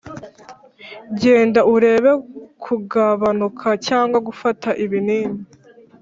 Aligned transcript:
genda 1.19 1.61
urebe 1.73 2.11
kugabanuka 2.63 3.67
cyangwa 3.87 4.17
gufata 4.27 4.69
ibinini, 4.83 5.41